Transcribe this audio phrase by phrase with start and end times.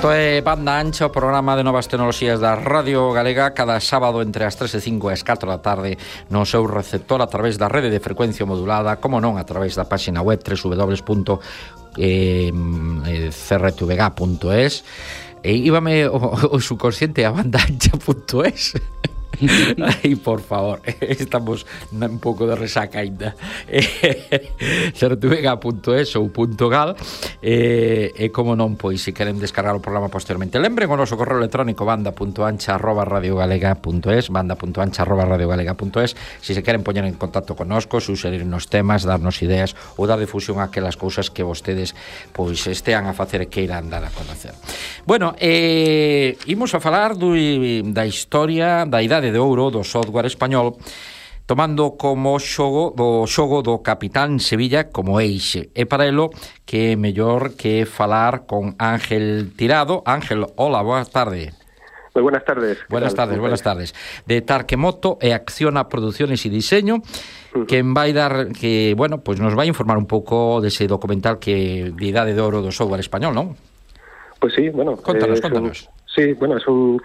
[0.00, 4.48] Isto é Banda Ancha, o programa de novas tecnoloxías da Radio Galega cada sábado entre
[4.48, 5.92] as 3 e 5 e as 4 da tarde
[6.32, 9.84] no seu receptor a través da rede de frecuencia modulada, como non a través da
[9.84, 12.00] páxina web www.crtvg.es
[15.44, 16.16] eh, e íbame o,
[16.48, 18.80] o subconsciente a bandaancha.es
[20.04, 23.34] Ai, por favor, estamos un pouco de resaca ainda.
[24.94, 26.30] Certuvega.es ou
[26.70, 26.96] .gal
[27.40, 30.60] e, eh, e como non, pois, se queren descargar o programa posteriormente.
[30.60, 37.08] Lembren o noso correo electrónico banda.ancha arroba radiogalega.es banda.ancha arroba radiogalega.es se se queren poñer
[37.08, 41.96] en contacto connosco, suxerirnos temas, darnos ideas ou dar difusión a aquelas cousas que vostedes
[42.36, 44.52] pois estean a facer e queiran dar a conocer.
[45.08, 47.32] Bueno, eh, imos a falar do,
[47.88, 50.78] da historia da idade de ouro do software español
[51.50, 55.74] tomando como xogo do xogo do capitán Sevilla como eixe.
[55.74, 56.30] E para elo
[56.62, 60.06] que é mellor que falar con Ángel Tirado.
[60.06, 61.50] Ángel, hola, boa tardes.
[62.14, 62.78] Muy buenas tardes.
[62.88, 63.94] Buenas tardes, buenas tardes.
[64.26, 67.02] De Tarquemoto e Acciona Produciones y Diseño,
[67.66, 72.06] que vai dar que, bueno, pues nos vai informar un pouco dese documental que de
[72.06, 73.54] idade de oro do software español, non?
[74.38, 75.78] Pois pues sí, bueno, contanos, eh, contanos.
[75.86, 77.00] Un sí, bueno, es un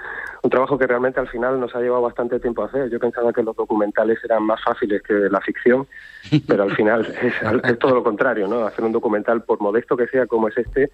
[0.46, 2.90] un trabajo que realmente al final nos ha llevado bastante tiempo a hacer.
[2.90, 5.88] Yo pensaba que los documentales eran más fáciles que la ficción,
[6.48, 8.66] pero al final es, todo lo contrario, ¿no?
[8.66, 10.92] Hacer un documental, por modesto que sea como es este,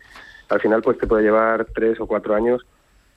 [0.50, 2.66] al final pues te puede llevar tres o cuatro años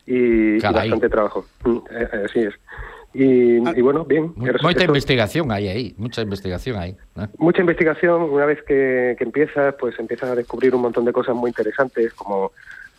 [0.07, 1.47] y, bastante trabajo.
[1.65, 2.55] Mm, eh, eh, así es.
[3.17, 4.33] Y, ah, bueno, bien.
[4.35, 6.97] Mucha investigación hay ahí, mucha investigación hay.
[7.39, 11.37] Mucha investigación, una vez que, que empiezas, pues empiezas a descubrir un montón de cosas
[11.37, 12.51] muy interesantes, como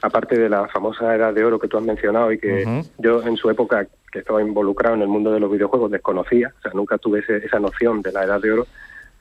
[0.05, 3.37] aparte de la famosa edad de oro que tú has mencionado y que yo en
[3.37, 6.97] su época que estaba involucrado en el mundo de los videojuegos desconocía, o sea, nunca
[6.97, 8.67] tuve esa noción de la edad de oro,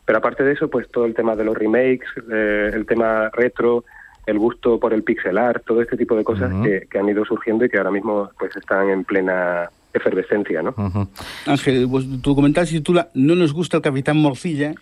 [0.05, 3.85] pero aparte de eso, pues todo el tema de los remakes, eh, el tema retro,
[4.27, 7.25] el gusto por el pixel art, todo este tipo de cosas que, que, han ido
[7.25, 10.75] surgiendo y que ahora mismo pues están en plena efervescencia, ¿no?
[11.47, 11.89] Ángel,
[12.21, 14.75] tu documental se titula No nos gusta el Capitán Morcilla,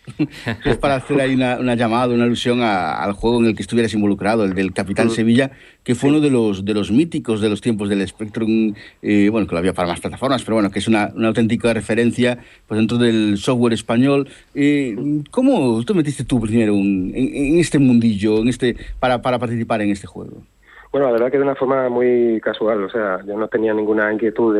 [0.64, 3.92] es para hacer ahí una, una llamada, una alusión al juego en el que estuvieras
[3.94, 5.52] involucrado, el del Capitán Sevilla,
[5.84, 9.46] que fue uno de los, de los míticos de los tiempos del Spectrum, eh, bueno,
[9.46, 12.78] que lo había para más plataformas, pero bueno, que es una, una auténtica referencia pues,
[12.78, 14.28] dentro del software español.
[14.54, 14.96] Eh,
[15.30, 19.90] ¿Cómo te metiste tú primero en, en, este mundillo, en este, para, para participar en
[19.90, 20.42] este juego?
[20.92, 24.12] Bueno, la verdad que de una forma muy casual, o sea, yo no tenía ninguna
[24.12, 24.54] inquietud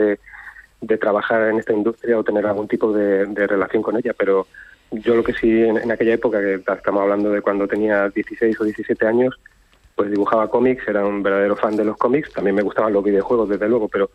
[0.81, 4.47] de trabajar en esta industria o tener algún tipo de, relación con ella, pero
[4.91, 8.65] yo lo que sí en, aquella época, que estamos hablando de cuando tenía 16 o
[8.65, 9.39] 17 años,
[9.95, 13.51] pues dibujaba cómics, era un verdadero fan de los cómics, también me gustaban los videojuegos
[13.51, 14.11] desde luego, pero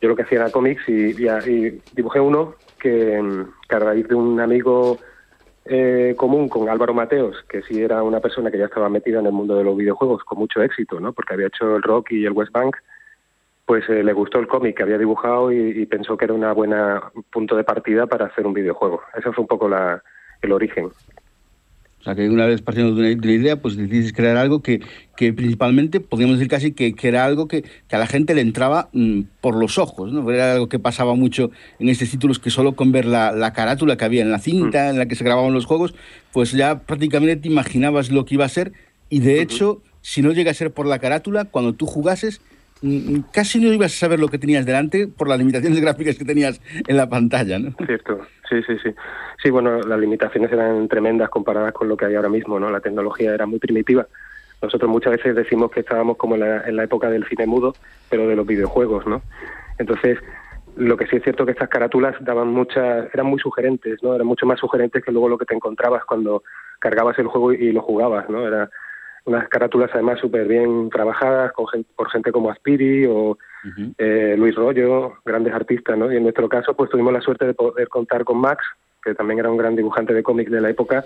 [0.00, 1.12] yo lo que hacía era cómics y,
[1.92, 3.22] dibujé uno que,
[3.68, 4.98] que, a raíz de un amigo
[5.64, 9.26] eh, común con Álvaro Mateos, que sí era una persona que ya estaba metida en
[9.26, 11.12] el mundo de los videojuegos con mucho éxito, ¿no?
[11.12, 12.76] porque había hecho el Rock y el West Bank,
[13.64, 17.00] pues eh, le gustó el cómic que había dibujado y, pensó que era una buena
[17.30, 19.02] punto de partida para hacer un videojuego.
[19.14, 20.02] Ese fue un poco la,
[20.42, 20.90] el origen.
[22.02, 24.80] O sea, que una vez partiendo de una, idea, pues decidiste crear algo que,
[25.16, 28.40] que principalmente, podríamos decir casi que, que era algo que, que, a la gente le
[28.40, 30.28] entraba mm, por los ojos, ¿no?
[30.28, 33.96] Era algo que pasaba mucho en estos títulos que solo con ver la, la carátula
[33.96, 34.90] que había en la cinta, mm.
[34.90, 35.94] en la que se grababan los juegos,
[36.32, 38.72] pues ya prácticamente te imaginabas lo que iba a ser
[39.08, 42.40] y de hecho, si no llega a ser por la carátula, cuando tú jugases,
[42.82, 46.24] Mm, casi no ibas a saber lo que tenías delante por las limitaciones gráficas que
[46.24, 47.74] tenías en la pantalla, ¿no?
[47.86, 48.20] Cierto,
[48.52, 48.94] sí, sí, sí.
[49.42, 52.70] Sí, bueno, las limitaciones eran tremendas comparadas con lo que hay ahora mismo, ¿no?
[52.70, 54.06] La tecnología era muy primitiva.
[54.60, 57.74] Nosotros muchas veces decimos que estábamos como en la, en la época del cine mudo,
[58.08, 59.22] pero de los videojuegos, ¿no?
[59.78, 60.18] Entonces,
[60.76, 64.14] lo que sí es cierto que estas carátulas daban muchas, eran muy sugerentes, ¿no?
[64.14, 66.42] Eran mucho más sugerentes que luego lo que te encontrabas cuando
[66.78, 68.46] cargabas el juego y lo jugabas, ¿no?
[68.46, 68.70] Era
[69.24, 71.66] unas carátulas además súper bien trabajadas con
[71.96, 73.38] por gente como Aspiri o
[73.98, 76.12] eh, Luis Rollo, grandes artistas, ¿no?
[76.12, 78.64] Y en nuestro caso pues tuvimos la suerte de poder contar con Max,
[79.02, 81.04] que también era un gran dibujante de cómics de la época,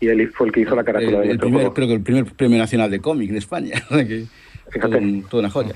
[0.00, 2.24] y él fue el que hizo la carátula de nuestro primer, Creo que el primer
[2.24, 3.74] premio nacional de cómic de España,
[4.70, 5.22] Fíjate.
[5.28, 5.74] toda una joya.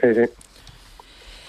[0.00, 0.22] Sí, sí.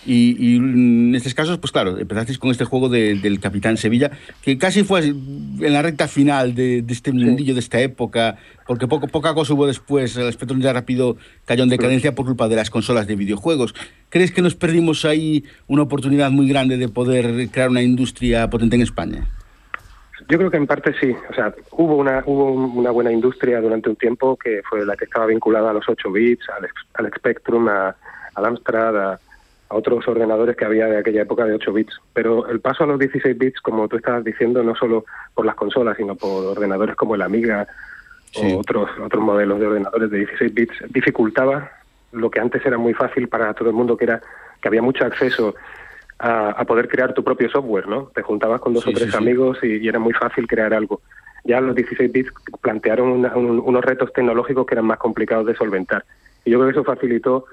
[0.06, 4.12] Y, en estos casos, pues claro, empezasteis con este juego del Capitán Sevilla,
[4.42, 9.08] que casi fue en la recta final de, este mundillo, de esta época, porque poco,
[9.08, 12.70] poca cosa hubo después, el Spectrum ya rápido cayó en decadencia por culpa de las
[12.70, 13.74] consolas de videojuegos.
[14.10, 18.76] ¿Crees que nos perdimos ahí una oportunidad muy grande de poder crear una industria potente
[18.76, 19.28] en España?
[20.30, 21.14] Yo creo que en parte sí.
[21.30, 25.06] O sea, hubo una, hubo una buena industria durante un tiempo que fue la que
[25.06, 27.96] estaba vinculada a los 8 bits, al, al Spectrum, a,
[28.36, 29.20] al Amstrad, a,
[29.74, 32.00] otros ordenadores que había de aquella época de 8 bits.
[32.14, 35.56] Pero el paso a los 16 bits, como tú estabas diciendo, no solo por las
[35.56, 37.68] consolas, sino por ordenadores como el Amiga
[38.36, 41.72] o otros, otros modelos de ordenadores de 16 bits, dificultaba
[42.12, 44.22] lo que antes era muy fácil para todo el mundo, que era
[44.62, 45.56] que había mucho acceso
[46.20, 48.12] a, poder crear tu propio software, ¿no?
[48.16, 51.02] Te juntabas con dos o tres amigos y, era muy fácil crear algo.
[51.44, 52.32] Ya los 16 bits
[52.62, 56.06] plantearon unos retos tecnológicos que eran más complicados de solventar.
[56.46, 57.46] Y yo creo que eso facilitó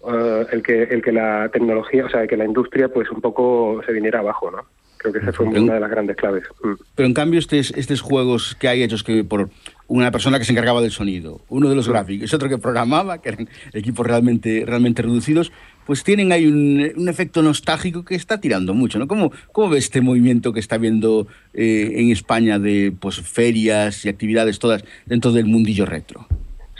[0.00, 3.80] uh, el que el que la tecnología, o sea, que la industria pues un poco
[3.86, 4.64] se viniera abajo, ¿no?
[5.00, 6.44] Creo que esa fue una de las grandes claves.
[6.62, 6.72] Mm.
[6.94, 9.48] Pero en cambio estos, estos juegos que hay hechos que por
[9.86, 11.90] una persona que se encargaba del sonido, uno de los mm.
[11.90, 15.52] gráficos, otro que programaba, que eran equipos realmente, realmente reducidos,
[15.86, 19.08] pues tienen ahí un, efecto nostálgico que está tirando mucho, ¿no?
[19.08, 24.10] ¿Cómo, cómo ves este movimiento que está viendo eh, en España de pues, ferias y
[24.10, 26.26] actividades todas dentro del mundillo retro?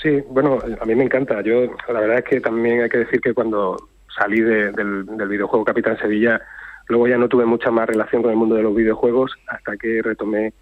[0.02, 1.40] Sí, bueno, a mí me encanta.
[1.42, 3.76] Yo, la verdad es que también hay que decir que cuando
[4.16, 6.40] salí del, del videojuego Capitán Sevilla,
[6.88, 10.00] luego ya no tuve mucha más relación con el mundo de los videojuegos hasta que
[10.02, 10.52] retomé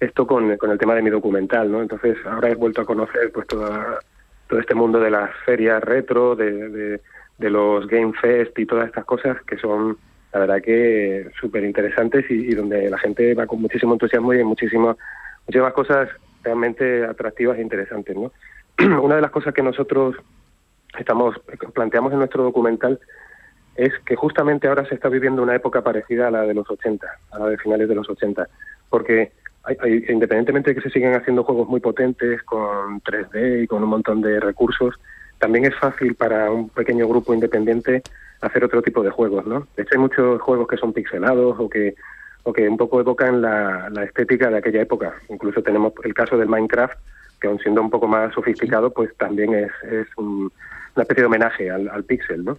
[0.00, 1.82] esto con, con el tema de mi documental, ¿no?
[1.82, 3.98] Entonces ahora he vuelto a conocer pues toda,
[4.48, 7.00] todo este mundo de las ferias retro, de
[7.40, 9.96] de los Game Fest y todas estas cosas que son,
[10.32, 14.44] la verdad que súper interesantes y, donde la gente va con muchísimo entusiasmo y hay
[14.44, 14.96] muchísimas,
[15.46, 16.10] muchísimas cosas
[16.42, 18.14] realmente atractivas e interesantes.
[18.14, 18.30] ¿no?
[19.02, 20.16] Una de las cosas que nosotros
[20.98, 21.36] estamos
[21.74, 22.98] planteamos en nuestro documental
[23.76, 27.06] es que justamente ahora se está viviendo una época parecida a la de los 80,
[27.30, 28.48] a la de finales de los 80,
[28.88, 29.32] porque
[30.08, 34.20] independientemente de que se siguen haciendo juegos muy potentes con 3D y con un montón
[34.20, 34.94] de recursos,
[35.38, 38.02] también es fácil para un pequeño grupo independiente
[38.40, 39.66] hacer otro tipo de juegos, ¿no?
[39.76, 41.94] De hecho, hay muchos juegos que son pixelados o que
[42.42, 45.14] o que un poco evocan la, estética de aquella época.
[45.28, 46.98] Incluso tenemos el caso del Minecraft,
[47.40, 50.50] que aun siendo un poco más sofisticado, pues también es, es una
[50.96, 52.58] especie de homenaje al, al pixel, ¿no?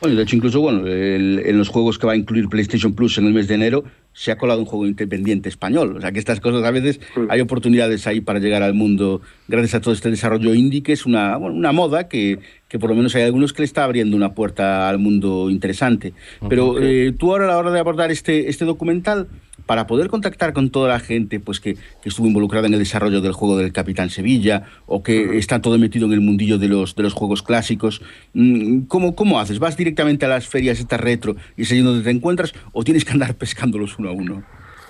[0.00, 3.26] Bueno, de hecho, incluso bueno, en los juegos que va a incluir PlayStation Plus en
[3.26, 3.82] el mes de enero,
[4.12, 5.96] se ha colado un juego independiente español.
[5.96, 9.74] O sea, que estas cosas a veces hay oportunidades ahí para llegar al mundo gracias
[9.74, 12.38] a todo este desarrollo indie, que es una, una moda que,
[12.68, 16.12] que por lo menos hay algunos que le está abriendo una puerta al mundo interesante.
[16.48, 19.26] Pero eh, tú ahora a la hora de abordar este, este documental,
[19.68, 23.32] para poder contactar con toda la gente pues que, estuvo involucrada en el desarrollo del
[23.32, 27.02] juego del Capitán Sevilla o que está todo metido en el mundillo de los, de
[27.02, 28.00] los juegos clásicos,
[28.32, 29.58] mm, ¿cómo, ¿cómo haces?
[29.58, 33.04] ¿Vas directamente a las ferias estas retro y es ahí donde te encuentras o tienes
[33.04, 34.42] que andar pescándolos uno a uno?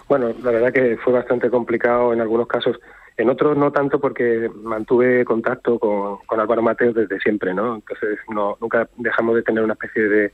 [0.08, 2.78] Bueno, la verdad que fue bastante complicado en algunos casos.
[3.16, 7.74] En otros no tanto porque mantuve contacto con, con Álvaro Mateo desde siempre, ¿no?
[7.74, 10.32] Entonces no, nunca dejamos de tener una especie de,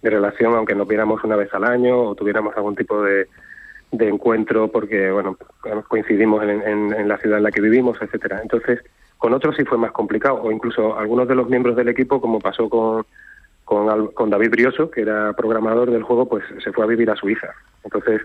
[0.00, 3.28] de relación, aunque nos viéramos una vez al año o tuviéramos algún tipo de,
[3.92, 5.36] de encuentro porque, bueno,
[5.86, 8.40] coincidimos en, en, la ciudad en la que vivimos, etcétera.
[8.42, 8.80] Entonces,
[9.18, 12.40] con otros sí fue más complicado, o incluso algunos de los miembros del equipo, como
[12.40, 13.04] pasó con,
[13.64, 17.16] con, con David Brioso, que era programador del juego, pues se fue a vivir a
[17.16, 17.54] Suiza.
[17.84, 18.22] Entonces,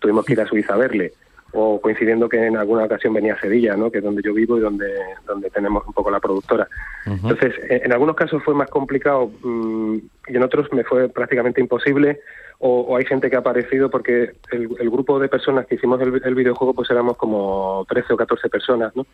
[0.00, 1.12] tuvimos que ir a Suiza a verle
[1.52, 3.90] o coincidiendo que en alguna ocasión venía a Sevilla, ¿no?
[3.90, 4.92] que es donde yo vivo y donde,
[5.26, 6.68] donde tenemos un poco la productora.
[7.06, 9.96] Entonces, en, algunos casos fue más complicado mm,
[10.28, 12.20] y en otros me fue prácticamente imposible
[12.62, 16.74] o, hay gente que ha aparecido porque el, grupo de personas que hicimos el, videojuego
[16.74, 19.06] pues éramos como 13 o 14 personas, ¿no?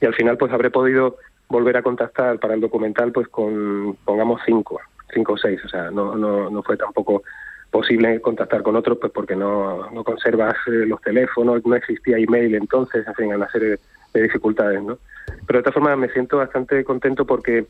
[0.00, 1.16] Y al final pues habré podido
[1.48, 4.80] volver a contactar para el documental pues con, pongamos, cinco,
[5.12, 7.24] cinco o seis, o sea, no, no, no fue tampoco
[7.74, 13.04] posible contactar con otros pues porque no, conservas eh, los teléfonos, no existía email entonces,
[13.04, 13.80] en fin, una serie
[14.12, 14.96] de dificultades, ¿no?
[15.44, 17.66] Pero de todas formas me siento bastante contento porque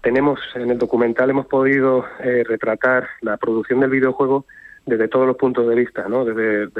[0.00, 4.46] tenemos en el documental hemos podido eh, retratar la producción del videojuego
[4.86, 6.24] desde todos los puntos de vista, ¿no?
[6.24, 6.70] Desde,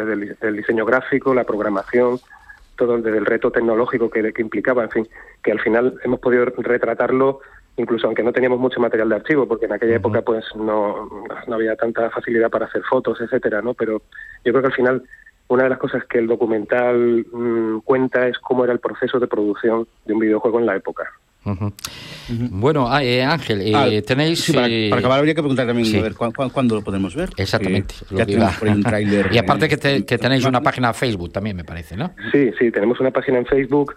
[0.41, 2.21] el, diseño gráfico, la programación,
[2.77, 5.09] todo desde el reto tecnológico que implicaba, en fin,
[5.43, 7.41] que al final hemos podido retratarlo
[7.77, 11.09] incluso aunque no teníamos mucho material de archivo, porque en aquella época pues no,
[11.47, 13.75] no había tanta facilidad para hacer fotos, etcétera, ¿no?
[13.75, 14.03] Pero
[14.45, 15.03] yo creo que al final
[15.49, 19.27] una de las cosas que el documental mm, cuenta es cómo era el proceso de
[19.27, 21.05] producción de un videojuego en la época.
[22.29, 24.53] Bueno, ah, eh, Ángel, eh, ah, tenéis...
[24.53, 27.31] para, acabar habría que preguntar también a ver, ¿cuándo, lo podemos ver?
[27.37, 27.97] Exactamente.
[29.31, 32.13] y aparte que, que tenéis una página Facebook también, me parece, ¿no?
[32.31, 33.97] Sí, sí, tenemos una página en Facebook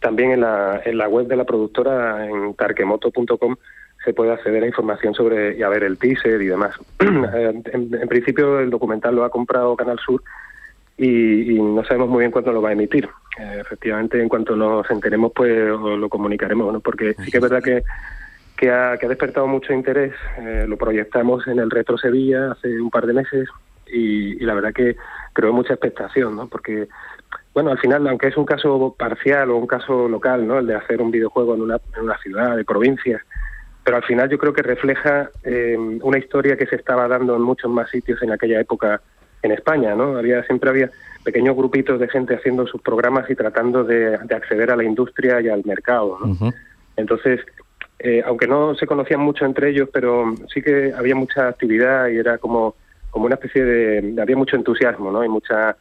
[0.00, 3.56] también en la, en la web de la productora, en tarquemoto.com,
[4.04, 6.76] se puede acceder a información sobre y a ver el teaser y demás.
[7.00, 10.22] en, principio el documental lo ha comprado Canal Sur
[10.96, 13.08] y, no sabemos muy bien cuándo lo va a emitir.
[13.38, 16.80] Eh, efectivamente, en cuanto nos enteremos, pues lo comunicaremos, ¿no?
[16.80, 17.82] porque sí que es verdad que,
[18.56, 20.14] que ha despertado mucho interés.
[20.38, 23.48] Eh, lo proyectamos en el Retro Sevilla hace un par de meses
[23.86, 24.96] y, y la verdad que
[25.36, 26.48] creó mucha expectación, ¿no?
[26.48, 26.88] porque
[27.52, 30.58] bueno, al final, aunque es un caso parcial o un caso local, ¿no?
[30.58, 33.22] El de hacer un videojuego en una, en una ciudad, de provincias,
[33.82, 37.42] pero al final yo creo que refleja eh, una historia que se estaba dando en
[37.42, 39.00] muchos más sitios en aquella época
[39.42, 40.18] en España, ¿no?
[40.18, 40.90] Había siempre había
[41.24, 45.48] pequeños grupitos de gente haciendo sus programas y tratando de, acceder a la industria y
[45.48, 46.52] al mercado, ¿no?
[46.96, 47.40] Entonces,
[47.98, 52.18] eh, aunque no se conocían mucho entre ellos, pero sí que había mucha actividad y
[52.18, 52.74] era como,
[53.16, 55.24] como una especie de, había mucho entusiasmo, ¿no?
[55.24, 55.74] Y mucha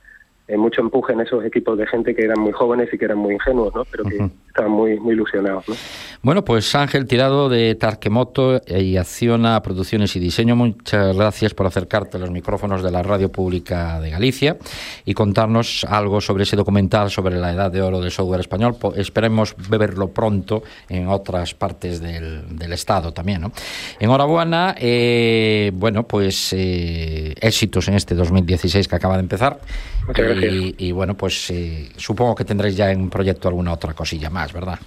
[0.48, 3.18] eh, mucho empuje en esos equipos de gente que eran muy jóvenes y que eran
[3.18, 3.84] muy ingenuos, ¿no?
[3.86, 5.68] pero que estaban muy, muy ilusionados.
[5.68, 5.76] ¿no?
[6.22, 12.18] Bueno, pues Ángel Tirado de Tarquemoto y Acciona Producciones y Diseño, muchas gracias por acercarte
[12.18, 14.58] a los micrófonos de la Radio Pública de Galicia
[15.04, 18.76] y contarnos algo sobre ese documental sobre la edad de oro del software español.
[18.98, 23.42] esperemos verlo pronto en otras partes del, del Estado también.
[23.42, 23.52] ¿no?
[24.00, 29.60] Enhorabuena, eh, bueno, pues eh, éxitos en este 2016 que acaba de empezar.
[30.08, 30.35] Muchas gracias.
[30.36, 34.80] Y, bueno, pues eh, supongo que tendréis ya en proyecto alguna otra cosilla más, ¿verdad?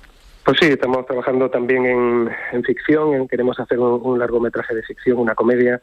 [0.45, 1.85] Pues sí, estamos trabajando también
[2.53, 5.81] en, ficción, queremos hacer un, largometraje de ficción, una comedia,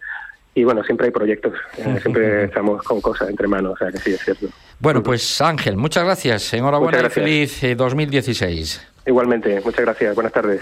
[0.55, 3.98] y bueno, siempre hay proyectos, eh, siempre estamos con cosas entre manos, o sea que
[4.00, 4.48] sí, es cierto.
[4.79, 8.77] Bueno, pues Ángel, muchas gracias, enhorabuena y feliz 2016.
[8.77, 10.53] Eh, Igualmente, muchas gracias, buenas tardes.